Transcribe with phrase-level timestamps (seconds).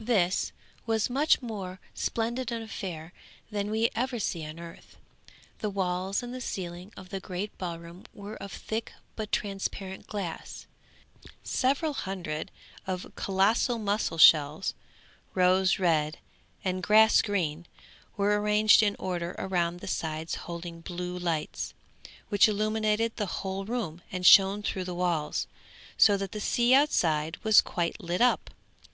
[0.00, 0.52] This
[0.86, 3.12] was a much more splendid affair
[3.50, 4.96] than we ever see on earth.
[5.58, 10.66] The walls and the ceiling of the great ballroom were of thick but transparent glass.
[11.44, 12.50] Several hundreds
[12.86, 14.72] of colossal mussel shells,
[15.34, 16.20] rose red
[16.64, 17.66] and grass green,
[18.16, 21.74] were ranged in order round the sides holding blue lights,
[22.30, 25.46] which illuminated the whole room and shone through the walls,
[25.98, 28.48] so that the sea outside was quite lit up.